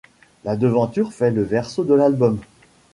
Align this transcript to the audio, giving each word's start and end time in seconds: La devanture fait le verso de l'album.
La 0.45 0.55
devanture 0.55 1.13
fait 1.13 1.29
le 1.29 1.43
verso 1.43 1.83
de 1.83 1.93
l'album. 1.93 2.39